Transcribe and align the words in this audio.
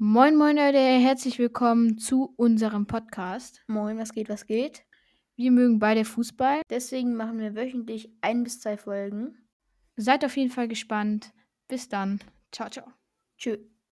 Moin, 0.00 0.36
moin, 0.36 0.54
Leute, 0.54 0.78
herzlich 0.78 1.40
willkommen 1.40 1.98
zu 1.98 2.32
unserem 2.36 2.86
Podcast. 2.86 3.64
Moin, 3.66 3.98
was 3.98 4.12
geht, 4.12 4.28
was 4.28 4.46
geht? 4.46 4.84
Wir 5.34 5.50
mögen 5.50 5.80
beide 5.80 6.04
Fußball. 6.04 6.62
Deswegen 6.70 7.16
machen 7.16 7.40
wir 7.40 7.56
wöchentlich 7.56 8.08
ein 8.20 8.44
bis 8.44 8.60
zwei 8.60 8.76
Folgen. 8.76 9.36
Seid 9.96 10.24
auf 10.24 10.36
jeden 10.36 10.52
Fall 10.52 10.68
gespannt. 10.68 11.32
Bis 11.66 11.88
dann. 11.88 12.20
Ciao, 12.52 12.70
ciao. 12.70 12.86
Tschüss. 13.38 13.58